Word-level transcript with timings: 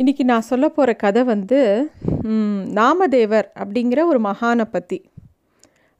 இன்றைக்கி 0.00 0.24
நான் 0.24 0.40
சொல்ல 0.40 0.68
போகிற 0.68 0.94
கதை 0.94 1.22
வந்து 1.24 1.58
நாமதேவர் 2.78 3.48
அப்படிங்கிற 3.54 4.00
ஒரு 4.04 4.20
மகானை 4.20 4.64
பற்றி 4.64 4.98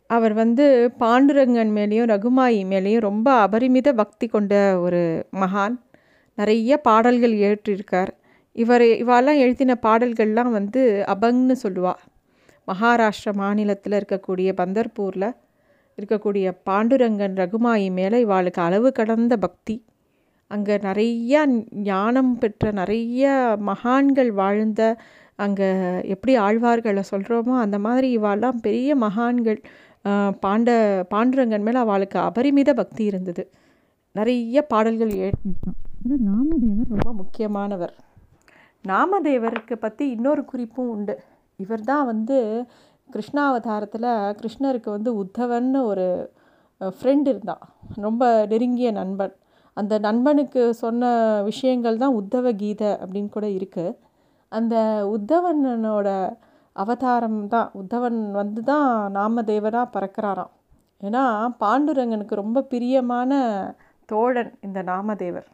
அவர் 0.06 0.32
வந்து 0.32 0.64
பாண்டுரங்கன் 0.98 1.70
மேலேயும் 1.76 2.10
ரகுமாயி 2.12 2.58
மேலேயும் 2.72 2.99
ரொம்ப 2.99 3.49
அபரிமித 3.49 3.92
பக்தி 3.92 4.26
கொண்ட 4.26 4.80
ஒரு 4.80 5.02
மகான். 5.33 5.76
நிறைய 6.34 6.76
பாடல்கள் 6.76 7.34
ஏற்றிருக்கார் 7.49 8.12
இவர் 8.52 8.82
இவாலாம் 8.82 9.39
எழுதின 9.39 9.79
பாடல்கள்லாம் 9.83 10.51
வந்து 10.51 11.05
அபங்னு 11.07 11.57
சொல்லுவாள் 11.63 12.03
மகாராஷ்டிர 12.69 13.33
மாநிலத்தில் 13.33 13.99
இருக்கக்கூடிய 14.01 14.51
பந்தர்பூரில் 14.63 15.31
இருக்கக்கூடிய 15.99 16.57
பாண்டுரங்கன் 16.71 17.41
ரகுமாயி 17.43 17.91
மேலே 17.91 18.25
இவாளுக்கு 18.25 18.63
அளவு 18.67 18.93
கடந்த 18.93 19.37
பக்தி. 19.37 19.77
அங்கே 20.51 20.75
நிறையா 20.89 21.41
ஞானம் 21.91 22.33
பெற்ற 22.43 22.73
நிறைய 22.81 23.23
மகான்கள் 23.71 24.31
வாழ்ந்த 24.41 24.83
அங்கே 25.45 25.69
எப்படி 26.15 26.33
ஆழ்வார்களை 26.47 27.02
சொல்கிறோமோ 27.12 27.55
அந்த 27.65 27.79
மாதிரி 27.87 28.09
இவாள்லாம் 28.19 28.62
பெரிய 28.66 28.91
மகான்கள் 29.05 29.61
பாண்ட 30.45 30.71
பாண்டுரங்கன் 31.12 31.66
மேலே 31.66 31.79
அவளுக்கு 31.85 32.19
அபரிமித 32.29 32.71
பக்தி 32.80 33.02
இருந்தது. 33.11 33.43
நிறைய 34.16 34.59
பாடல்கள் 34.73 35.12
எழுதியிருக்கான் 35.27 35.80
நாமதேவர் 36.29 36.91
ரொம்ப 36.95 37.11
முக்கியமானவர். 37.21 37.95
நாமதேவருக்கு 38.85 39.77
பற்றி 39.85 40.05
இன்னொரு 40.16 40.43
குறிப்பும் 40.51 40.91
உண்டு. 40.95 41.15
இவர் 41.61 41.85
தான் 41.91 42.09
வந்து 42.13 42.37
கிருஷ்ணாவதாரத்தில் 43.11 44.11
கிருஷ்ணருக்கு 44.41 44.91
வந்து 44.97 45.11
உத்தவன்னு 45.23 45.80
ஒரு 45.91 46.07
ஃப்ரெண்ட் 46.80 47.27
இருந்தான். 47.33 47.65
ரொம்ப 48.07 48.23
நெருங்கிய 48.52 48.91
நண்பன். 49.01 49.35
அந்த 49.77 49.95
நண்பனுக்கு 49.98 50.62
சொன்ன 50.83 51.05
விஷயங்கள் 51.51 52.02
தான் 52.02 52.19
உத்தவ 52.20 52.52
கீதை 52.62 52.91
அப்படின்னு 53.02 53.30
கூட 53.37 53.46
இருக்குது 53.59 53.96
அந்த 54.52 54.74
உத்தவனோட 55.16 56.09
அவதாரம் 56.77 57.40
தான் 57.54 57.71
உத்தவன் 57.80 58.21
வந்து 58.40 58.60
தான் 58.71 58.87
நாமதேவராக 59.16 59.93
பறக்கிறாராம். 59.96 60.52
ஏன்னா 61.01 61.24
பாண்டுரங்கனுக்கு 61.62 62.34
ரொம்ப 62.43 62.62
பிரியமான 62.73 63.32
தோழன் 64.08 64.52
இந்த 64.66 64.78
நாமதேவர். 64.92 65.48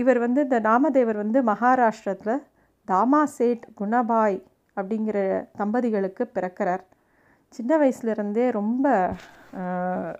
இவர் 0.00 0.18
வந்து 0.24 0.40
இந்த 0.46 0.58
நாமதேவர் 0.68 1.18
வந்து 1.22 1.38
மகாராஷ்டிரத்தில் 1.50 2.42
தாமாசேட் 2.88 3.66
குணபாய் 3.80 4.38
அப்படிங்கிற 4.76 5.18
தம்பதிகளுக்கு 5.60 6.24
பிறக்கிறார். 6.36 6.84
சின்ன 7.54 7.72
வயசுலேருந்தே 7.82 8.46
ரொம்ப 8.60 8.86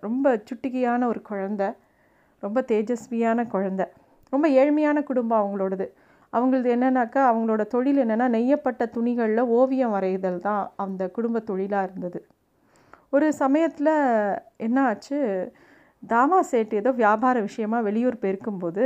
ரொம்ப 0.07 0.27
சுட்டிகையான 0.49 1.07
ஒரு 1.13 1.21
குழந்தை. 1.31 1.69
ரொம்ப 2.43 2.59
தேஜஸ்வியான 2.71 3.47
குழந்தை. 3.55 3.87
ரொம்ப 4.33 4.47
ஏழ்மையான 4.61 4.99
குடும்பம் 5.11 5.41
அவங்களோடது. 5.43 5.87
அவங்களது 6.33 6.69
என்னன்னாக்கா 6.75 7.23
அவங்களோட 7.31 7.63
தொழில் 7.75 8.03
என்னென்னா 8.05 8.27
நெய்யப்பட்ட 8.37 8.83
துணிகளில் 8.97 9.51
ஓவியம் 9.59 9.95
வரைதல் 9.97 10.39
தான் 10.47 10.63
அந்த 10.85 11.03
குடும்ப 11.17 11.43
தொழிலாக 11.51 11.87
இருந்தது. 11.89 12.21
ஒரு 13.17 13.27
சமயத்தில் 13.43 13.95
என்ன 14.67 14.79
ஆச்சு? 14.91 15.19
தாமா 16.03 16.39
சேட்டு 16.53 16.79
ஏதோ 16.83 16.91
வியாபார 17.03 17.37
விஷயமா 17.49 17.79
வெளியூர் 17.89 18.23
போயிருக்கும்போது 18.23 18.85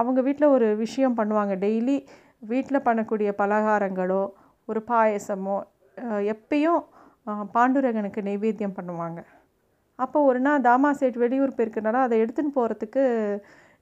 அவங்க 0.00 0.20
வீட்டில் 0.26 0.52
ஒரு 0.56 0.66
விஷயம் 0.84 1.18
பண்ணுவாங்க. 1.18 1.54
டெய்லி 1.64 1.96
வீட்டில் 2.52 2.86
பண்ணக்கூடிய 2.86 3.30
பலகாரங்களோ 3.40 4.22
ஒரு 4.68 4.80
பாயசமோ 4.90 5.56
எப்பயும் 6.34 6.80
பாண்டுரகனுக்கு 7.56 8.20
நைவேத்தியம் 8.28 8.76
பண்ணுவாங்க. 8.78 9.20
அப்போ 10.02 10.18
ஒரு 10.22 10.40
நாள் 10.40 10.60
தாமா 10.60 10.90
சேட் 10.92 11.16
வெளியூர் 11.16 11.56
போயிருக்கனால 11.56 12.00
அதை 12.02 12.16
எடுத்துன்னு 12.22 12.52
போகிறதுக்கு 12.54 13.02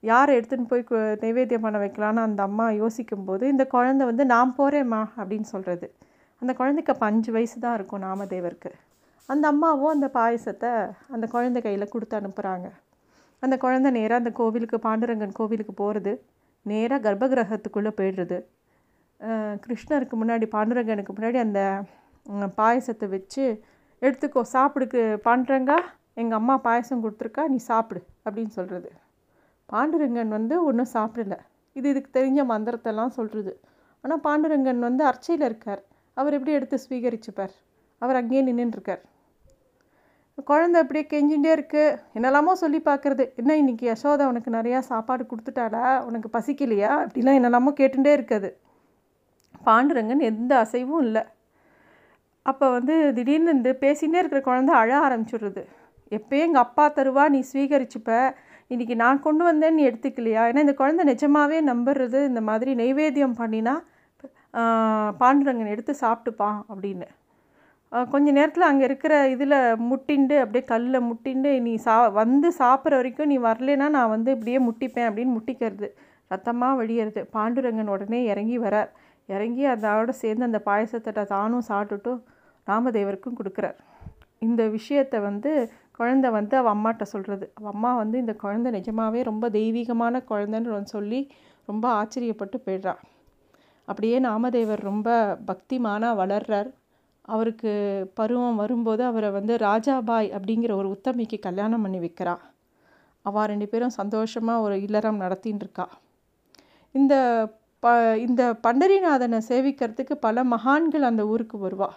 யாரை 0.03 0.33
எடுத்துன்னு 0.39 0.69
போய் 0.69 0.85
கு- 0.85 1.01
நைவேத்தியம் 1.23 1.61
பண்ண 1.61 1.79
வைக்கலான்னு 1.79 2.21
அந்த 2.21 2.43
அம்மா 2.43 2.67
யோசிக்கும்போது 2.79 3.45
இந்த 3.49 3.65
குழந்தை 3.67 4.05
வந்து 4.07 4.25
நான் 4.27 4.55
போகிறேம்மா 4.59 5.01
அப்படின்னு 5.17 5.49
சொல்கிறது 5.51 5.87
அந்த 6.43 6.53
குழந்தைக்கு 6.55 6.93
அப்போ 6.93 7.07
அஞ்சு 7.07 7.31
வயசு 7.33 7.57
தான் 7.61 7.75
இருக்கும் 7.75 8.03
நாமதேவருக்கு. 8.03 8.71
அந்த 9.29 9.45
அம்மாவும் 9.49 9.93
அந்த 9.93 10.07
பாயசத்தை 10.15 10.71
அந்த 11.09 11.27
குழந்தை 11.27 11.63
கையில் 11.63 11.89
கொடுத்து 11.89 12.15
அனுப்புகிறாங்க 12.17 12.69
அந்த 13.43 13.57
குழந்தை 13.57 13.91
நேராக 13.91 14.21
அந்த 14.23 14.31
கோவிலுக்கு 14.33 14.79
பாண்டுரங்கன் 14.79 15.33
கோவிலுக்கு 15.33 15.75
போகிறது 15.75 16.13
நேராக 16.67 17.01
கர்ப்பகிரகத்துக்குள்ளே 17.05 17.93
போயிடுறது. 17.99 18.39
கிருஷ்ணருக்கு 19.65 20.17
முன்னாடி 20.17 20.47
பாண்டுரங்கனுக்கு 20.53 21.13
முன்னாடி 21.13 21.39
அந்த 21.41 21.61
பாயசத்தை 22.57 23.09
வச்சு 23.09 23.45
எடுத்துக்கோ 24.03 24.43
சாப்பிடுக்கு 24.53 25.01
பாண்டுரங்கா 25.25 25.79
எங்கள் 26.17 26.39
அம்மா 26.41 26.55
பாயசம் 26.67 27.03
கொடுத்துருக்கா 27.05 27.43
நீ 27.53 27.59
சாப்பிடு 27.71 28.01
அப்படின்னு 28.25 28.53
சொல்கிறது 28.59 28.91
பாண்டுரங்கன் 29.69 30.35
வந்து 30.37 30.55
ஒன்றும் 30.69 30.93
சாப்பிடல. 30.95 31.37
இது 31.77 31.87
இதுக்கு 31.93 32.11
தெரிஞ்ச 32.19 32.41
மந்திரத்தெல்லாம் 32.53 33.17
சொல்கிறது 33.19 33.53
ஆனால் 34.05 34.23
பாண்டுரங்கன் 34.27 34.87
வந்து 34.89 35.03
அர்ச்சையில் 35.11 35.47
இருக்கார். 35.49 35.83
அவர் 36.17 36.37
எப்படி 36.37 36.53
எடுத்து 36.59 36.77
ஸ்வீகரிச்சுப்பார் 36.85 37.55
அவர் 38.03 38.19
அங்கேயே 38.21 38.43
நின்றுட்டுருக்கார் 38.49 39.03
குழந்தை 40.49 40.79
அப்படியே 40.83 41.05
கெஞ்சிகிட்டே 41.13 41.51
இருக்குது 41.57 41.97
என்னெல்லாமோ 42.17 42.53
சொல்லி 42.61 42.79
பார்க்குறது. 42.87 43.25
என்ன 43.41 43.57
இன்னைக்கு 43.57 43.85
யசோதா 43.89 44.27
உனக்கு 44.33 44.51
நிறையா 44.57 44.79
சாப்பாடு 44.91 45.23
கொடுத்துட்டாளா? 45.31 45.87
உனக்கு 46.09 46.29
பசிக்கலையா? 46.37 46.91
அப்படிலாம் 47.03 47.39
என்னெல்லாமோ 47.41 47.71
கேட்டுட்டே 47.81 48.13
இருக்குது. 48.19 48.51
பாண்டுரங்கன் 49.67 50.23
எந்த 50.31 50.53
அசைவும் 50.65 51.03
இல்லை. 51.07 51.23
அப்போ 52.43 52.67
வந்து 52.71 52.95
திடீர்னு 53.17 53.57
இந்த 53.59 53.71
பேசிகிட்டே 53.85 54.21
இருக்கிற 54.23 54.41
குழந்தை 54.49 54.75
அழ 54.75 54.91
ஆரம்பிச்சிடுறது. 55.09 55.65
எப்போயும் 56.17 56.47
எங்கள் 56.49 56.65
அப்பா 56.67 56.85
தருவா 56.97 57.25
நீ 57.35 57.41
ஸ்வீகரிச்சுப்ப. 57.51 58.11
இன்றைக்கி 58.73 58.95
நான் 59.05 59.25
கொண்டு 59.27 59.43
வந்தேன் 59.49 59.77
நீ 59.79 59.83
எடுத்துக்கலையா? 59.91 60.43
ஏன்னா 60.51 60.65
இந்த 60.67 60.75
குழந்தை 60.81 61.05
நிஜமாவே 61.13 61.59
நம்புறது 61.71 62.19
இந்த 62.31 62.43
மாதிரி 62.51 62.73
நைவேத்தியம் 62.83 63.39
பண்ணினா 63.41 63.75
பாண்டுரங்கன் 65.21 65.73
எடுத்து 65.75 65.93
சாப்பிட்டுப்பான் 66.05 66.59
அப்படின்னு. 66.71 67.09
கொஞ்ச 68.13 68.27
நேரத்தில் 68.37 68.69
அங்கே 68.69 68.85
இருக்கிற 68.89 69.15
இதில் 69.35 69.57
முட்டிண்டு 69.91 70.37
அப்படியே 70.43 70.65
கல்லில் 70.71 71.07
முட்டிண்டு 71.09 71.51
நீ 71.67 71.73
சா 71.85 71.95
வந்து 72.21 72.49
சாப்பிட்ற 72.59 72.99
வரைக்கும் 73.01 73.31
நீ 73.33 73.37
வரலைன்னா 73.47 73.87
நான் 73.97 74.13
வந்து 74.15 74.31
இப்படியே 74.37 74.59
முட்டிப்பேன் 74.67 75.09
அப்படின்னு 75.09 75.37
முட்டிக்கிறது. 75.37 75.89
ரத்தமாக 76.33 76.79
வழியறது. 76.81 77.23
பாண்டுரங்கன் 77.37 77.93
உடனே 77.95 78.21
இறங்கி 78.33 78.59
வரார். 78.67 78.91
இறங்கி 79.29 79.65
அதோட 79.75 80.11
சேர்ந்து 80.23 80.49
அந்த 80.49 80.61
பாயசத்தட்டை 80.69 81.25
தானும் 81.35 81.69
சாப்பிட்டுட்டும் 81.71 82.21
ராமதேவருக்கும் 82.67 83.39
கொடுக்குறார். 83.41 83.79
இந்த 84.47 84.63
விஷயத்தை 84.77 85.19
வந்து 85.29 85.51
குழந்தை 86.01 86.29
வந்து 86.39 86.55
அவள் 86.57 86.75
அம்மாட்ட 86.77 87.05
சொல்கிறது 87.15 87.47
அவள் 87.59 87.73
அம்மா 87.75 87.93
வந்து 88.03 88.17
இந்த 88.19 88.35
குழந்தை 88.45 88.71
நிஜமாவே 88.79 89.23
ரொம்ப 89.31 89.49
தெய்வீகமான 89.59 90.23
குழந்தைன்னு 90.31 90.93
சொல்லி 90.97 91.23
ரொம்ப 91.69 91.87
ஆச்சரியப்பட்டு 92.01 92.59
போயிடுறாள் 92.67 93.01
அப்படியே 93.89 94.17
நாமதேவர் 94.21 94.83
ரொம்ப 94.91 95.09
பக்திமானாக 95.49 96.19
வளர்றார். 96.23 96.69
அவருக்கு 97.29 97.73
பருவம் 98.19 98.61
வரும்போது 98.63 99.03
அவரை 99.05 99.31
வந்து 99.31 99.55
ராஜாபாய் 99.59 100.29
அப்படிங்கிற 100.37 100.73
ஒரு 100.81 100.89
உத்தமிக்கு 100.97 101.39
கல்யாணம் 101.39 101.83
பண்ணி 101.85 101.99
வைக்கிறா. 102.05 102.35
அவள் 103.25 103.49
ரெண்டு 103.51 103.67
பேரும் 103.69 103.97
சந்தோஷமாக 104.01 104.65
ஒரு 104.67 104.77
இல்லறம் 104.87 105.19
நடத்தின்னு 105.21 105.63
இருக்கா. 105.65 105.87
இந்த 106.95 107.15
ப 107.83 107.89
இந்த 108.27 108.43
பண்டரிநாதனை 108.67 109.39
சேவிக்கிறதுக்கு 109.51 110.15
பல 110.27 110.45
மகான்கள் 110.55 111.09
அந்த 111.11 111.23
ஊருக்கு 111.33 111.59
வருவா. 111.67 111.91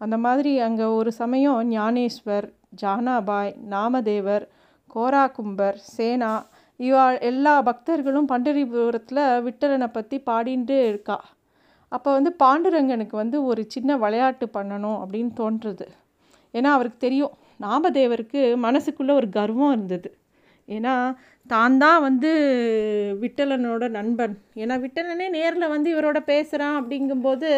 அந்த 0.00 0.16
மாதிரி 0.24 0.52
அங்கே 0.66 0.86
ஒரு 1.00 1.10
சமயம் 1.20 1.60
ஞானேஸ்வர் 1.72 2.46
ஜானாபாய் 2.82 3.52
நாமதேவர் 3.74 4.44
கோராகும்பர் 4.90 5.78
சேனா 5.94 6.32
இவா 6.80 7.04
எல்லா 7.30 7.54
பக்தர்களும் 7.68 8.30
பண்டரிபுரத்தில் 8.32 9.22
விட்டலனை 9.46 9.88
பற்றி 9.92 10.16
பாடிட்டு 10.28 10.76
இருக்கா. 10.90 11.18
அப்போ 11.92 12.08
வந்து 12.18 12.30
பாண்டுரங்கனுக்கு 12.42 13.16
வந்து 13.22 13.38
ஒரு 13.50 13.62
சின்ன 13.74 13.90
விளையாட்டு 14.04 14.46
பண்ணணும் 14.56 14.98
அப்படின்னு 15.02 15.32
தோன்றுறது 15.40 15.86
ஏன்னா 16.54 16.70
அவருக்கு 16.76 17.00
தெரியும் 17.06 17.34
நாமதேவருக்கு 17.64 18.40
மனசுக்குள்ளே 18.66 19.12
ஒரு 19.20 19.28
கர்வம் 19.38 19.74
இருந்தது. 19.76 20.10
ஏன்னா 20.68 20.94
தான் 21.50 21.76
தான் 21.82 22.00
வந்து 22.06 22.30
விட்டலனோட 23.22 23.84
நண்பன். 23.98 24.34
ஏன்னா 24.62 24.74
விட்டலனே 24.84 25.26
நேரில் 25.36 25.72
வந்து 25.74 25.88
இவரோட 25.94 26.18
பேசுகிறான் 26.32 26.76
அப்படிங்கும்போது 26.80 27.50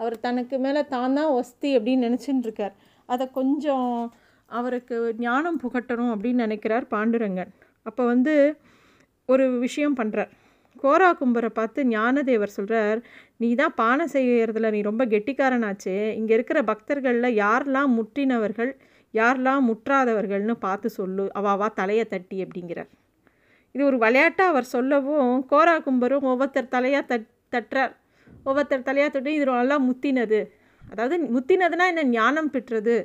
அவர் 0.00 0.16
தனக்கு 0.26 0.56
மேலே 0.66 0.82
தான் 0.94 1.16
தான் 1.18 1.32
ஒஸ்தி 1.40 1.70
அப்படின்னு 1.78 2.06
நினச்சின்னு 2.08 2.46
இருக்கார். 2.48 2.74
அதை 3.08 3.24
கொஞ்சம் 3.40 3.90
அவருக்கு 4.58 4.96
ஞானம் 5.24 5.58
புகட்டணும் 5.62 6.12
அப்படின்னு 6.14 6.44
நினைக்கிறார் 6.46 6.86
பாண்டுரங்கன். 6.94 7.52
அப்போ 7.88 8.02
வந்து 8.12 8.34
ஒரு 9.28 9.44
விஷயம் 9.58 9.98
பண்ணுறார் 10.00 10.30
கோரா 10.82 11.08
கும்பரை 11.20 11.50
பார்த்து 11.58 11.80
ஞானதேவர் 11.94 12.56
சொல்கிறார் 12.58 12.98
நீ 13.42 13.48
தான் 13.54 13.74
பானை 13.80 14.04
செய்கிறதுல 14.14 14.70
நீ 14.74 14.80
ரொம்ப 14.88 15.02
கெட்டிக்காரனாச்சே. 15.14 15.96
இங்கே 16.20 16.34
இருக்கிற 16.38 16.58
பக்தர்களில் 16.70 17.38
யாரெல்லாம் 17.44 17.90
முற்றினவர்கள் 17.98 18.72
யாரெல்லாம் 19.14 19.62
முற்றாதவர்கள்னு 19.68 20.54
பார்த்து 20.66 20.88
சொல்லு. 20.98 21.24
அவாவா 21.38 21.68
தலையை 21.80 22.04
தட்டி 22.12 22.36
அப்படிங்கிறார். 22.44 22.90
இது 23.74 23.82
ஒரு 23.90 23.98
விளையாட்டாக 24.04 24.52
அவர் 24.52 24.72
சொல்லவும் 24.76 25.34
கோரா 25.52 25.76
கும்பரும் 25.86 26.28
ஒவ்வொருத்தர் 26.32 26.72
தலையாக 26.76 27.04
தட் 27.12 27.28
தட்டுறார். 27.54 27.92
ஒவ்வொருத்தர் 28.46 28.88
தலையாக 28.88 29.10
தட்டி 29.16 29.32
இது 29.38 29.46
நல்லா 29.60 29.78
முத்தினது. 29.88 30.40
அதாவது 30.92 31.16
முத்தினதுன்னா 31.34 31.86
என்ன? 31.92 32.04
ஞானம் 32.16 32.52
பெற்றது 32.54 32.96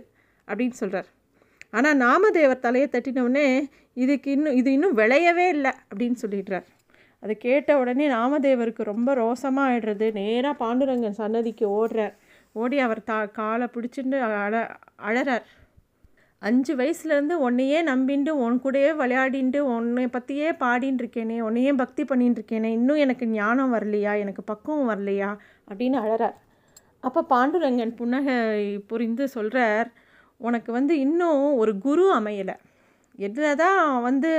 அப்படின்னு 0.48 0.76
சொல்கிறார் 0.82 1.10
ஆனால் 1.78 1.98
நாமதேவர் 1.98 2.66
தலையை 2.66 2.88
தட்டினவுடனே 2.92 3.48
இதுக்கு 3.98 4.30
இன்னும் 4.32 4.56
இது 4.56 4.70
இன்னும் 4.72 4.98
விளையவே 4.98 5.46
இல்லை 5.48 5.72
அப்படின்னு 5.90 6.18
சொல்லிடுறார். 6.22 6.68
அதை 7.24 7.34
கேட்ட 7.38 7.80
உடனே 7.80 8.06
நாமதேவருக்கு 8.10 8.84
ரொம்ப 8.84 9.10
ரோசமாக 9.16 9.70
ஆயிடுறது 9.70 10.08
நேராக 10.12 10.56
பாண்டுரங்கன் 10.64 11.20
சன்னதிக்கு 11.20 11.66
ஓடுறார். 11.80 12.16
ஓடி 12.56 12.78
அவர் 12.80 13.02
தா 13.04 13.18
காலை 13.40 13.68
பிடிச்சிட்டு 13.74 14.20
அழ 14.44 14.54
அழறார். 15.08 15.46
அஞ்சு 16.42 16.74
வயசுலேருந்து 16.76 17.36
உன்னையே 17.46 17.80
நம்பிண்டு 17.84 18.32
உன் 18.44 18.58
கூடயே 18.64 18.90
விளையாடிண்டு 19.02 19.60
உன்னை 19.76 20.08
பற்றியே 20.08 20.50
பாடின்னு 20.64 21.02
இருக்கேனே 21.04 21.38
உன்னையே 21.40 21.72
பக்தி 21.74 22.04
பண்ணிட்டு 22.06 22.40
இருக்கேனே 22.42 22.70
இன்னும் 22.72 22.96
எனக்கு 22.96 23.26
ஞானம் 23.28 23.74
வரலையா 23.74 24.12
எனக்கு 24.20 24.44
பக்குவம் 24.44 24.90
வரலையா? 24.90 25.30
அப்படின்னு 25.70 25.98
அழறார். 26.04 26.38
அப்போ 27.00 27.22
பாண்டுரங்கன் 27.30 27.96
புன்னகை 27.96 28.38
புரிந்து 28.88 29.26
சொல்கிறார் 29.28 29.90
உனக்கு 30.42 30.72
வந்து 30.78 30.94
இன்னும் 31.06 31.44
ஒரு 31.62 31.74
குரு 31.86 32.06
அமையலை. 32.18 32.56
எதில் 33.20 33.60
தான் 33.64 33.82
வந்து 34.08 34.32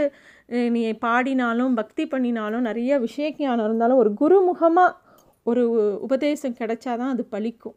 நீ 0.75 0.83
பாடினாலும் 1.07 1.75
பக்தி 1.81 2.05
பண்ணினாலும் 2.13 2.67
நிறைய 2.69 2.99
விஷய 3.05 3.29
ஞானம் 3.39 3.67
இருந்தாலும் 3.69 4.01
ஒரு 4.03 4.11
குருமுகமாக 4.21 4.97
ஒரு 5.47 5.63
உபதேசம் 6.07 6.59
கிடைச்சாதான் 6.61 7.13
அது 7.15 7.25
பலிக்கும். 7.35 7.77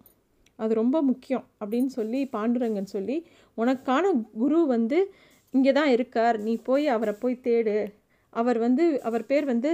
அது 0.60 0.72
ரொம்ப 0.82 0.98
முக்கியம் 1.10 1.46
அப்படின்னு 1.62 1.92
சொல்லி 2.00 2.20
பாண்டுரங்கன் 2.36 2.94
சொல்லி 2.96 3.18
உனக்கான 3.58 4.06
குரு 4.42 4.60
வந்து 4.76 5.00
இங்கே 5.54 5.72
தான் 5.80 5.92
இருக்கார். 5.96 6.38
நீ 6.48 6.54
போய் 6.70 6.86
அவரை 6.96 7.14
போய் 7.24 7.44
தேடு. 7.48 7.78
அவர் 8.34 8.58
வந்து 8.66 8.84
அவர் 9.08 9.24
பேர் 9.32 9.46
வந்து 9.54 9.72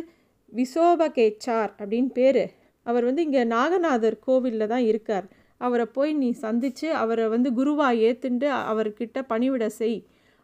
விசோபகேச்சார் 0.52 1.72
அப்படின்னு 1.82 2.12
பேர். 2.20 2.44
அவர் 2.86 3.06
வந்து 3.10 3.22
இங்கே 3.28 3.44
நாகநாதர் 3.56 4.18
கோவிலில் 4.28 4.72
தான் 4.74 4.86
இருக்கார். 4.92 5.28
அவரை 5.62 5.86
போய் 5.96 6.12
நீ 6.22 6.30
சந்தித்து 6.46 6.88
அவரை 7.02 7.26
வந்து 7.36 7.50
குருவாக 7.60 8.02
ஏற்றுண்டு 8.08 8.48
அவர்கிட்ட 8.72 9.20
பணிவிட 9.32 9.66
செய். 9.80 9.98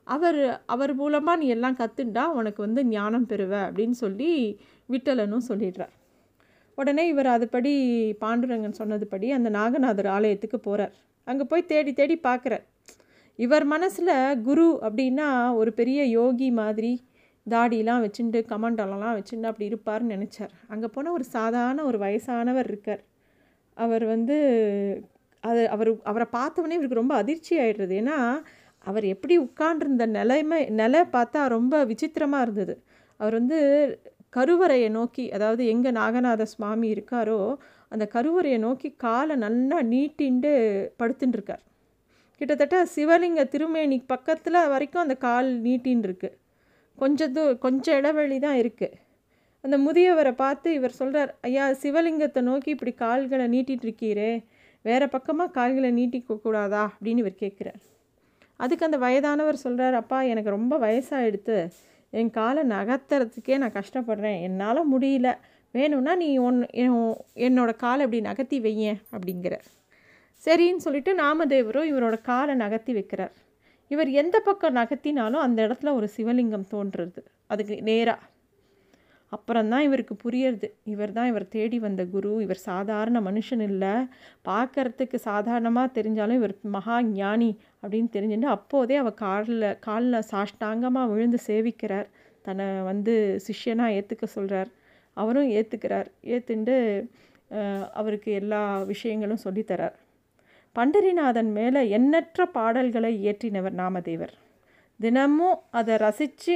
அவர் 0.07 0.39
அவர் 0.73 0.93
மூலமாக 1.01 1.39
நீ 1.41 1.47
எல்லாம் 1.55 1.79
கற்றுண்டா 1.81 2.23
உனக்கு 2.39 2.61
வந்து 2.65 2.81
ஞானம் 2.95 3.27
பெறுவ 3.31 3.53
அப்படின்னு 3.67 3.97
சொல்லி 4.03 4.31
விட்டலனும் 4.89 5.47
சொல்லிடுறார். 5.49 5.93
உடனே 6.77 7.03
இவர் 7.13 7.29
அதுபடி 7.35 7.73
பாண்டுரங்கன் 8.23 8.79
சொன்னதுபடி 8.81 9.27
அந்த 9.37 9.49
நாகநாதர் 9.59 10.09
ஆலயத்துக்கு 10.17 10.59
போகிறார் 10.67 10.93
அங்கே 11.27 11.43
போய் 11.51 11.69
தேடி 11.71 11.91
தேடி 11.93 12.15
பார்க்குறார் 12.23 12.63
இவர் 13.39 13.65
மனசில் 13.73 14.13
குரு 14.47 14.65
அப்படின்னா 14.87 15.27
ஒரு 15.59 15.71
பெரிய 15.79 15.99
யோகி 16.19 16.49
மாதிரி 16.61 16.91
தாடிலாம் 17.47 18.03
வச்சுட்டு 18.05 18.39
கமண்டலம்லாம் 18.51 19.15
வச்சுட்டு 19.17 19.47
அப்படி 19.49 19.69
இருப்பார்னு 19.71 20.13
நினச்சார். 20.15 20.51
அங்கே 20.73 20.87
போனால் 20.95 21.15
ஒரு 21.17 21.25
சாதாரண 21.35 21.83
ஒரு 21.89 21.97
வயசானவர் 22.03 22.69
இருக்கார். 22.71 23.01
அவர் 23.77 24.05
வந்து 24.05 24.37
அது 25.43 25.69
அவர் 25.69 25.89
அவரை 26.03 26.27
பார்த்தவொடனே 26.31 26.71
இவருக்கு 26.71 27.01
ரொம்ப 27.01 27.15
அதிர்ச்சி 27.15 27.53
ஆகிடுறது 27.59 27.93
ஏன்னா 27.95 28.17
அவர் 28.85 29.05
எப்படி 29.05 29.37
உட்காண்டிருந்த 29.37 30.05
நிலைமை 30.05 30.59
நிலை 30.69 31.01
பார்த்தா 31.13 31.47
ரொம்ப 31.47 31.83
விசித்திரமாக 31.83 32.41
இருந்தது. 32.41 32.73
அவர் 33.19 33.33
வந்து 33.33 33.59
கருவறையை 34.29 34.89
நோக்கி 34.89 35.31
அதாவது 35.31 35.65
எங்கே 35.65 35.91
நாகநாத 35.91 36.43
சுவாமி 36.43 36.87
இருக்காரோ 36.95 37.39
அந்த 37.91 38.05
கருவறையை 38.13 38.57
நோக்கி 38.57 38.89
காலை 38.95 39.35
நல்லா 39.35 39.77
நீட்டின்ட்டு 39.83 40.51
படுத்துட்டு 40.99 41.33
இருக்கார் 41.33 41.63
கிட்டத்தட்ட 42.41 42.85
சிவலிங்க 42.85 43.49
திருமேனி 43.49 43.97
பக்கத்தில் 44.05 44.69
வரைக்கும் 44.69 45.01
அந்த 45.01 45.17
கால் 45.17 45.49
நீட்டின்னு 45.61 46.03
இருக்கு 46.03 46.37
கொஞ்சம் 46.97 47.33
தூ 47.33 47.43
கொஞ்சம் 47.57 47.97
இடைவெளி 47.97 48.39
தான் 48.39 48.55
இருக்குது 48.55 48.97
அந்த 49.63 49.77
முதியவரை 49.77 50.31
பார்த்து 50.35 50.73
இவர் 50.73 50.91
சொல்கிறார் 50.91 51.37
ஐயா 51.41 51.69
சிவலிங்கத்தை 51.69 52.41
நோக்கி 52.41 52.69
இப்படி 52.71 52.91
கால்களை 52.93 53.45
நீட்டிகிட்டு 53.53 53.85
இருக்கீரே 53.89 54.31
வேறு 54.81 55.09
பக்கமாக 55.09 55.51
கால்களை 55.51 55.89
நீட்டிக்க 55.91 56.41
கூடாதா? 56.41 56.93
அப்படின்னு 56.93 57.17
இவர் 57.17 57.41
கேட்குறார். 57.41 57.81
அதுக்கு 58.57 58.85
அந்த 58.85 58.97
வயதானவர் 58.97 59.53
சொல்கிறார் 59.55 59.93
அப்பா 59.93 60.21
எனக்கு 60.21 60.49
ரொம்ப 60.49 60.77
வயசாகிடுத்து 60.77 61.57
என் 62.09 62.29
காலை 62.29 62.63
நகர்த்துறதுக்கே 62.63 63.57
நான் 63.57 63.71
கஷ்டப்படுறேன் 63.71 64.41
என்னால் 64.41 64.81
முடியல 64.93 65.29
வேணும்னா 65.71 66.15
நீ 66.15 66.37
ஒன் 66.37 66.59
என்னோடய 67.45 67.75
காலை 67.75 68.05
இப்படி 68.05 68.21
நகர்த்தி 68.21 68.59
வையேன் 68.61 68.99
அப்படிங்கிற 69.11 69.55
சரின்னு 70.45 70.83
சொல்லிட்டு 70.85 71.11
நாமதேவரும் 71.15 71.89
இவரோட 71.91 72.21
காலை 72.21 72.55
நகர்த்தி 72.55 72.93
வைக்கிறார். 72.93 73.33
இவர் 73.87 74.09
எந்த 74.09 74.39
பக்கம் 74.39 74.75
நகர்த்தினாலும் 74.75 75.43
அந்த 75.45 75.67
இடத்துல 75.67 75.93
ஒரு 75.93 76.09
சிவலிங்கம் 76.17 76.69
தோன்றுறது 76.71 77.21
அதுக்கு 77.47 77.81
நேராக 77.81 78.21
அப்புறம்தான் 79.35 79.85
இவருக்கு 79.87 80.15
புரியறது. 80.23 80.67
இவர் 80.93 81.13
தான் 81.17 81.29
இவர் 81.31 81.45
தேடி 81.55 81.77
வந்த 81.85 82.03
குரு. 82.13 82.31
இவர் 82.45 82.61
சாதாரண 82.69 83.17
மனுஷன் 83.29 83.63
இல்லை. 83.69 83.93
பார்க்கறதுக்கு 84.49 85.17
சாதாரணமாக 85.29 85.93
தெரிஞ்சாலும் 85.97 86.39
இவர் 86.41 86.55
மகா 86.75 86.97
ஞானி 87.11 87.51
அப்படின்னு 87.83 88.09
தெரிஞ்சுட்டு 88.15 88.49
அப்போதே 88.57 88.97
அவர் 89.03 89.17
காலில் 89.25 89.67
காலில் 89.87 90.27
சாஷ்டாங்கமாக 90.31 91.11
விழுந்து 91.13 91.39
சேவிக்கிறார். 91.49 92.07
தன்னை 92.45 92.67
வந்து 92.91 93.13
சிஷ்யனாக 93.47 93.95
ஏற்றுக்க 93.97 94.25
சொல்கிறார் 94.37 94.71
அவரும் 95.17 95.49
ஏற்றுக்கிறார் 95.57 96.07
ஏற்றுண்டு 96.33 96.75
அவருக்கு 97.99 98.29
எல்லா 98.41 98.61
விஷயங்களும் 98.91 99.43
சொல்லித்தரார் 99.45 99.97
பண்டரிநாதன் 100.75 101.51
மேலே 101.57 101.81
எண்ணற்ற 101.97 102.45
பாடல்களை 102.55 103.11
இயற்றினவர் 103.23 103.75
நாமதேவர். 103.81 104.33
தினமும் 104.99 105.57
அதை 105.79 105.93
ரசித்து 106.03 106.55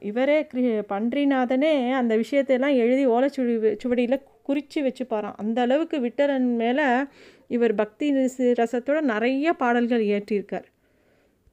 இவரே 0.00 0.36
கிரி 0.46 0.62
பன்றிநாதனே 0.92 1.72
அந்த 2.00 2.12
விஷயத்தையெல்லாம் 2.16 2.76
எழுதி 2.82 3.04
ஓலைச்சுடி 3.06 3.54
சுவடியில் 3.82 4.22
குறித்து 4.42 4.80
வச்சுப்பாராம். 4.82 5.36
அந்த 5.36 5.58
அளவுக்கு 5.60 5.98
விட்டலன் 6.00 6.48
மேலே 6.62 6.86
இவர் 7.48 7.74
பக்தி 7.74 8.06
ரசத்தோட 8.60 9.00
நிறைய 9.12 9.52
பாடல்கள் 9.52 10.04
இயற்றியிருக்கார். 10.04 10.66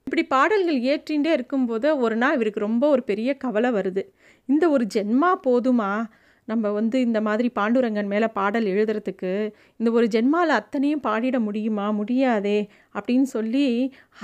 இப்படி 0.07 0.23
பாடல்கள் 0.35 0.79
ஏற்றின்றே 0.91 1.31
இருக்கும்போது 1.37 1.87
ஒரு 1.97 2.15
நாள் 2.15 2.35
இவருக்கு 2.35 2.59
ரொம்ப 2.59 2.83
ஒரு 2.89 3.03
பெரிய 3.03 3.29
கவலை 3.43 3.69
வருது. 3.71 4.03
இந்த 4.49 4.63
ஒரு 4.69 4.85
ஜென்மா 4.95 5.31
போதுமா? 5.47 5.91
நம்ம 6.51 6.71
வந்து 6.77 6.97
இந்த 7.07 7.19
மாதிரி 7.27 7.47
பாண்டுரங்கன் 7.59 8.11
மேலே 8.13 8.27
பாடல் 8.37 8.67
எழுதுறதுக்கு 8.73 9.31
இந்த 9.79 9.89
ஒரு 9.97 10.07
ஜென்மாவில் 10.15 10.53
அத்தனையும் 10.59 11.03
பாடிட 11.07 11.37
முடியுமா? 11.47 11.85
முடியாதே 11.99 12.59
அப்படின்னு 12.95 13.27
சொல்லி 13.35 13.67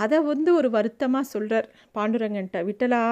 அதை 0.03 0.17
வந்து 0.31 0.49
ஒரு 0.59 0.69
வருத்தமாக 0.77 1.31
சொல்கிறார் 1.33 1.67
பாண்டுரங்கன்ட்ட. 1.97 2.57
விட்டலா 2.69 3.03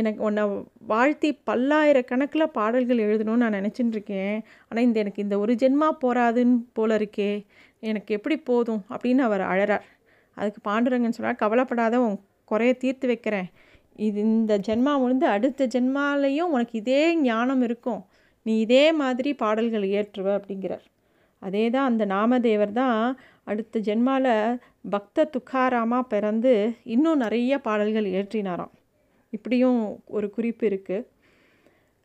எனக்கு 0.00 0.22
உன்னை 0.28 0.44
வாழ்த்தி 0.92 1.30
பல்லாயிரக்கணக்கில் 1.50 2.54
பாடல்கள் 2.58 3.04
எழுதணும்னு 3.06 3.42
நான் 3.44 3.58
நினச்சிட்டு 3.60 3.96
இருக்கேன் 3.98 4.36
ஆனால் 4.68 4.86
இந்த 4.88 4.98
எனக்கு 5.04 5.24
இந்த 5.26 5.38
ஒரு 5.44 5.54
ஜென்மா 5.64 5.90
போகாதுன்னு 6.04 6.56
போல 6.78 6.96
இருக்கே. 7.00 7.32
எனக்கு 7.90 8.10
எப்படி 8.18 8.36
போதும் 8.50 8.82
அப்படின்னு 8.94 9.22
அவர் 9.28 9.44
அழறார். 9.52 9.84
அதுக்கு 10.36 10.60
பாண்டுரங்கன் 10.70 11.16
சொன்னால் 11.16 11.40
கவலைப்படாத 11.42 11.96
உன் 12.06 12.16
குறைய 12.50 12.72
தீர்த்து 12.82 13.06
வைக்கிறேன். 13.10 13.48
இது 14.06 14.18
இந்த 14.28 14.54
ஜென்மா 14.66 14.92
முடிந்து 15.02 15.26
அடுத்த 15.34 15.66
ஜென்மாலையும் 15.74 16.52
உனக்கு 16.54 16.74
இதே 16.80 17.02
ஞானம் 17.28 17.62
இருக்கும். 17.66 18.00
நீ 18.46 18.52
இதே 18.64 18.84
மாதிரி 19.00 19.30
பாடல்கள் 19.42 19.84
இயற்றுவ 19.92 20.28
அப்படிங்கிறார். 20.38 20.84
அதே 21.42 21.64
தான் 21.74 21.88
அந்த 21.90 22.04
நாமதேவர் 22.14 22.72
தான் 22.80 22.98
அடுத்த 23.50 23.80
ஜென்மாவில் 23.88 24.58
பக்த 24.94 25.26
துக்காராமாக 25.34 26.10
பிறந்து 26.12 26.52
இன்னும் 26.94 27.22
நிறைய 27.24 27.58
பாடல்கள் 27.66 28.06
இயற்றினாராம். 28.12 28.72
இப்படியும் 29.32 29.80
ஒரு 30.16 30.26
குறிப்பு 30.36 30.64
இருக்குது 30.70 31.06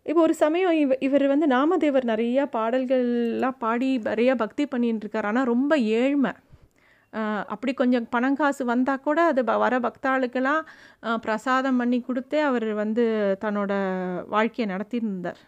இப்போ 0.06 0.22
ஒரு 0.28 0.36
சமயம் 0.44 0.76
இவ 0.82 0.96
இவர் 1.08 1.26
வந்து 1.32 1.48
நாமதேவர் 1.56 2.06
நிறையா 2.12 2.44
பாடல்கள்லாம் 2.56 3.58
பாடி 3.64 3.90
நிறையா 4.12 4.34
பக்தி 4.44 4.64
பண்ணின்னு 4.72 5.04
இருக்கார் 5.04 5.28
ஆனால் 5.32 5.50
ரொம்ப 5.54 5.74
ஏழ்மை. 6.00 6.32
அப்படி 7.54 7.72
கொஞ்சம் 7.82 8.08
பணம் 8.14 8.38
காசு 8.40 8.64
வந்தால் 8.72 9.04
கூட 9.08 9.20
அது 9.32 9.42
வர 9.64 9.76
பக்தாளுக்கெல்லாம் 9.88 10.64
பிரசாதம் 11.26 11.80
பண்ணி 11.82 12.00
கொடுத்தே 12.08 12.40
அவர் 12.50 12.68
வந்து 12.82 13.06
தன்னோட 13.44 13.72
வாழ்க்கையை 14.36 14.68
நடத்தியிருந்தார். 14.74 15.42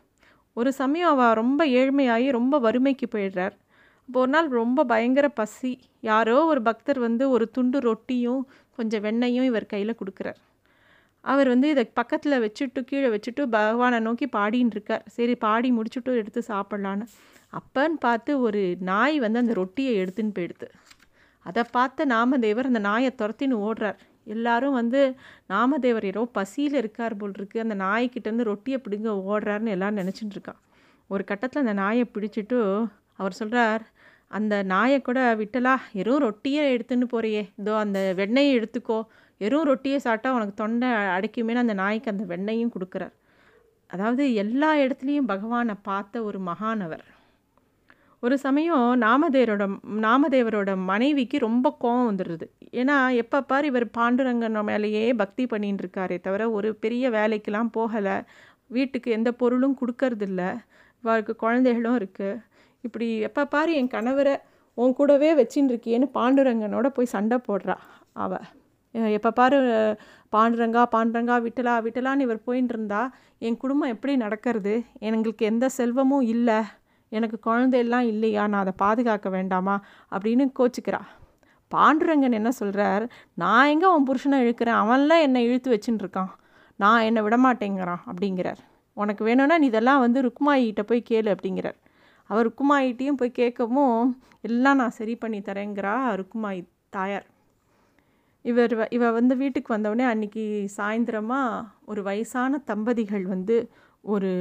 ஒரு 0.54 0.74
சமயம் 0.74 1.10
அவள் 1.10 1.34
ரொம்ப 1.34 1.66
ஏழ்மையாகி 1.66 2.32
ரொம்ப 2.32 2.60
வறுமைக்கு 2.60 3.08
போயிடுறார். 3.12 3.56
இப்போ 4.08 4.20
ஒரு 4.20 4.32
நாள் 4.32 4.48
ரொம்ப 4.48 4.84
பயங்கர 4.84 5.28
பசி. 5.30 5.80
யாரோ 6.02 6.46
ஒரு 6.46 6.62
பக்தர் 6.62 7.00
வந்து 7.00 7.30
ஒரு 7.30 7.46
துண்டு 7.50 7.80
ரொட்டியும் 7.80 8.42
கொஞ்சம் 8.78 9.04
வெண்ணையும் 9.04 9.44
இவர் 9.44 9.66
கையில் 9.66 10.00
கொடுக்குறார். 10.00 10.40
அவர் 11.24 11.48
வந்து 11.48 11.70
இதை 11.70 11.84
பக்கத்தில் 11.94 12.44
வச்சுட்டு 12.46 12.82
கீழே 12.84 13.08
வச்சுட்டு 13.08 13.46
பகவானை 13.46 14.00
நோக்கி 14.00 14.28
பாடின்னு 14.38 14.76
இருக்கார். 14.76 15.04
சரி 15.08 15.36
பாடி 15.36 15.72
முடிச்சுட்டு 15.72 16.16
எடுத்து 16.22 16.44
சாப்பிட்லான்னு. 16.48 17.06
அப்பன்னு 17.60 17.98
பார்த்து 18.00 18.32
ஒரு 18.42 18.76
நாய் 18.80 19.20
வந்து 19.20 19.40
அந்த 19.40 19.54
ரொட்டியை 19.54 19.94
எடுத்துன்னு 20.04 20.36
போயிடுது. 20.40 20.68
அதை 21.46 21.64
பார்த்த 21.72 22.06
நாமதேவர் 22.06 22.70
அந்த 22.72 22.80
நாயை 22.80 23.12
துரத்தின்னு 23.22 23.58
ஓடுறார். 23.68 24.00
எல்லாரும் 24.28 24.74
வந்து 24.74 25.16
நாமதேவர் 25.50 26.04
ஏதோ 26.04 26.26
பசியில் 26.32 26.74
இருக்கார் 26.74 27.18
போல் 27.18 27.32
இருக்கு 27.36 27.60
அந்த 27.62 27.76
நாய்க்கிட்டேருந்து 27.76 28.44
ரொட்டியை 28.44 28.82
பிடிங்க 28.90 29.10
ஓடுறாருன்னு 29.30 29.68
எல்லோரும் 29.68 29.98
நினச்சிட்டு 29.98 30.36
இருக்கான். 30.36 30.60
ஒரு 31.08 31.24
கட்டத்தில் 31.24 31.62
அந்த 31.62 31.74
நாயை 31.74 32.06
பிடிச்சிட்டு 32.14 32.88
அவர் 33.16 33.34
சொல்கிறார் 33.34 33.84
அந்த 34.28 34.64
நாயை 34.64 35.02
கூட 35.02 35.36
விட்டலா? 35.36 35.76
எறும் 35.92 36.24
ரொட்டியே 36.24 36.62
எடுத்துன்னு 36.76 37.08
போறியே. 37.12 37.50
இதோ 37.58 37.78
அந்த 37.78 38.14
வெண்ணெயை 38.18 38.52
எடுத்துக்கோ. 38.60 39.00
எறும் 39.38 39.64
ரொட்டியை 39.64 40.00
சாப்பிட்டா 40.00 40.34
உனக்கு 40.34 40.54
தொண்டை 40.54 40.90
அடைக்குமேனு 40.90 41.64
அந்த 41.66 41.74
நாய்க்கு 41.74 42.12
அந்த 42.12 42.24
வெண்ணையும் 42.36 42.72
கொடுக்குறார். 42.72 43.14
அதாவது 43.88 44.34
எல்லா 44.34 44.76
இடத்துலையும் 44.76 45.28
பகவானை 45.28 45.76
பார்த்த 45.82 46.24
ஒரு 46.24 46.40
மகானவர் 46.40 47.04
ஒரு 48.24 48.36
சமயம் 48.38 48.84
நாமதேவரோட 49.02 49.64
நாமதேவரோட 50.06 50.72
மனைவிக்கு 50.90 51.38
ரொம்ப 51.40 51.68
கோவம் 51.84 52.08
வந்துடுது. 52.10 52.46
ஏன்னா 52.80 52.96
எப்போ 53.22 53.38
பார் 53.42 53.66
இவர் 53.70 53.86
பாண்டுரங்கன் 53.98 54.58
மேலேயே 54.70 55.04
பக்தி 55.22 55.44
பண்ணின்னு 55.46 55.82
இருக்காரே 55.84 56.18
தவிர 56.22 56.50
ஒரு 56.58 56.70
பெரிய 56.84 57.10
வேலைக்கெலாம் 57.10 57.72
போகலை. 57.78 58.16
வீட்டுக்கு 58.76 59.10
எந்த 59.12 59.30
பொருளும் 59.42 59.78
கொடுக்கறதில்ல. 59.82 60.42
இவருக்கு 61.04 61.34
குழந்தைகளும் 61.44 61.98
இருக்குது 62.00 62.42
இப்படி 62.84 63.08
எப்போ 63.28 63.46
பார் 63.54 63.72
என் 63.80 63.94
கணவரை 63.96 64.36
உன் 64.78 64.94
கூடவே 65.00 65.30
வச்சின்னு 65.40 65.72
இருக்கியேன்னு 65.72 66.08
பாண்டுரங்கனோட 66.18 66.88
போய் 66.98 67.14
சண்டை 67.16 67.38
போடுறா 67.48 67.76
அவள் 68.24 68.46
எப்போ 69.18 69.32
பாரு 69.40 69.58
பாண்டுரங்கா 70.36 70.84
பாண்டுரங்கா 70.96 71.36
விட்டலா 71.48 71.74
விட்டலான்னு 71.86 72.26
இவர் 72.28 72.46
போயின்னு 72.48 72.74
இருந்தா 72.76 73.02
என் 73.48 73.58
குடும்பம் 73.58 73.94
எப்படி 73.96 74.14
நடக்கிறது? 74.26 74.74
எங்களுக்கு 75.08 75.44
எந்த 75.52 75.66
செல்வமும் 75.78 76.26
இல்லை. 76.36 76.60
எனக்கு 77.12 77.38
குழந்தையெல்லாம் 77.48 78.06
இல்லையா? 78.14 78.44
நான் 78.52 78.64
அதை 78.64 78.74
பாதுகாக்க 78.84 79.30
வேண்டாமா? 79.38 79.76
அப்படின்னு 80.16 80.46
கோச்சிக்கிறா. 80.60 81.02
பாண்டுரங்கன் 81.72 82.38
என்ன 82.40 82.52
சொல்கிறார் 82.60 83.04
நான் 83.42 83.70
எங்கே 83.74 83.86
அவன் 83.90 84.08
புருஷனை 84.10 84.38
இழுக்கிறேன்? 84.44 84.80
அவன்லாம் 84.84 85.26
என்னை 85.28 85.42
இழுத்து 85.48 85.70
வச்சுன்னு 85.74 86.04
இருக்கான். 86.04 86.32
நான் 86.80 87.06
என்னை 87.10 87.22
விடமாட்டேங்கிறான் 87.24 88.04
அப்படிங்கிறார். 88.12 88.62
உனக்கு 88.98 89.24
வேணும்னா 89.24 89.58
நீ 89.58 89.68
இதெல்லாம் 89.72 90.04
வந்து 90.06 90.20
ருக்குமாயிட்ட 90.28 90.82
போய் 90.90 91.08
கேளு 91.10 91.30
அப்படிங்கிறார். 91.36 91.78
அவர் 92.30 92.48
ருக்குமாயிட்டையும் 92.48 93.20
போய் 93.20 93.38
கேட்கவும் 93.40 94.02
எல்லாம் 94.50 94.80
நான் 94.82 94.98
சரி 95.00 95.16
பண்ணி 95.16 95.40
தரேங்கிறா 95.50 95.94
ருக்குமாயி 96.20 96.62
தாயார். 96.96 97.28
இவர் 98.46 98.74
இவ 98.98 99.12
வந்து 99.20 99.34
வீட்டுக்கு 99.42 99.70
வந்தவுடனே 99.74 100.06
அன்றைக்கி 100.12 100.46
சாயந்தரமாக 100.78 101.66
ஒரு 101.86 102.02
வயசான 102.04 102.62
தம்பதிகள் 102.70 103.26
வந்து 103.34 103.58
ஒரு 104.14 104.32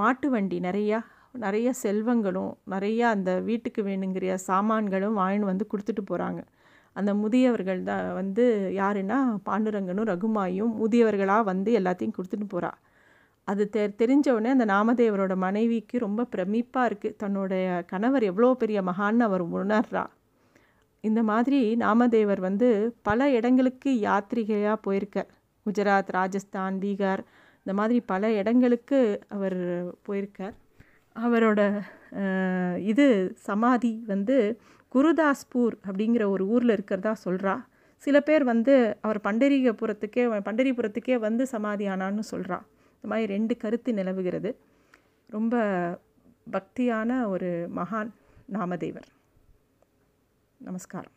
மாட்டு 0.00 0.28
வண்டி 0.30 0.58
நிறையா 0.68 0.98
நிறைய 1.34 1.72
செல்வங்களும் 1.82 2.52
நிறையா 2.70 3.06
அந்த 3.08 3.40
வீட்டுக்கு 3.40 3.82
வேணுங்கிற 3.82 4.34
சாமான்களும் 4.34 5.18
வாங்கின்னு 5.18 5.46
வந்து 5.46 5.66
கொடுத்துட்டு 5.72 6.02
போகிறாங்க 6.10 6.40
அந்த 6.96 7.14
முதியவர்கள் 7.14 7.82
தான் 7.82 8.14
வந்து 8.14 8.44
யாருன்னா 8.74 9.18
பாண்டுரங்கனும் 9.48 10.08
ரகுமாயும் 10.12 10.72
முதியவர்களாக 10.80 11.44
வந்து 11.44 11.72
எல்லாத்தையும் 11.80 12.16
கொடுத்துட்டு 12.16 12.46
போகிறா 12.54 12.70
அது 13.48 13.70
தெ 13.70 13.82
தெரிஞ்சவுடனே 13.88 14.46
அந்த 14.46 14.64
நாமதேவரோட 14.64 15.36
மனைவிக்கு 15.36 15.98
ரொம்ப 15.98 16.26
பிரமிப்பாக 16.34 16.88
இருக்குது 16.90 17.16
தன்னுடைய 17.16 17.84
கணவர் 17.86 18.22
எவ்வளோ 18.22 18.54
பெரிய 18.54 18.82
மகான்னு 18.82 19.24
அவர் 19.24 19.42
உணர்றா. 19.42 20.04
இந்த 21.00 21.22
மாதிரி 21.22 21.76
நாமதேவர் 21.76 22.40
வந்து 22.40 22.68
பல 23.02 23.30
இடங்களுக்கு 23.30 23.90
யாத்திரிகையாக 23.90 24.82
போயிருக்கார் 24.86 25.30
குஜராத் 25.66 26.10
ராஜஸ்தான் 26.10 26.78
பீகார் 26.82 27.22
இந்த 27.66 27.72
மாதிரி 27.74 28.00
பல 28.00 28.32
இடங்களுக்கு 28.32 28.98
அவர் 29.28 29.58
போயிருக்கார். 30.08 30.54
அவரோட 31.16 31.80
இது 32.78 33.34
சமாதி 33.36 34.04
வந்து 34.06 34.60
குருதாஸ்பூர் 34.94 35.74
அப்படிங்கிற 35.86 36.24
ஒரு 36.28 36.46
ஊரில் 36.46 36.70
இருக்கிறதா 36.70 37.16
சொல்கிறா 37.24 37.64
சில 37.96 38.20
பேர் 38.20 38.44
வந்து 38.44 38.96
அவர் 39.00 39.20
பண்டரிகபுரத்துக்கே 39.24 40.24
பண்டரிபுரத்துக்கே 40.48 41.18
வந்து 41.18 41.46
சமாதி 41.46 41.86
ஆனான்னு 41.88 42.22
சொல்கிறா 42.30 42.58
இந்த 42.94 43.14
மாதிரி 43.14 43.32
ரெண்டு 43.32 43.56
கருத்து 43.56 43.92
நிலவுகிறது. 43.92 44.56
ரொம்ப 45.26 45.54
பக்தியான 46.52 47.28
ஒரு 47.28 47.70
மகான் 47.76 48.10
நாமதேவர். 48.52 49.08
நமஸ்காரம். 50.56 51.12